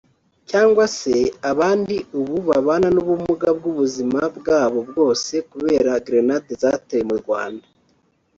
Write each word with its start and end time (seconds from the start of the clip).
cyangwa 0.49 0.83
se 0.97 1.15
abandi 1.51 1.95
ubu 2.19 2.35
babana 2.47 2.87
n’ubumuga 2.95 3.47
bw’ubuzima 3.57 4.19
bwabo 4.37 4.79
bwose 4.89 5.33
kubera 5.51 5.91
grenade 6.05 6.51
zatewe 6.61 7.03
mu 7.09 7.15
Rwanda 7.23 7.65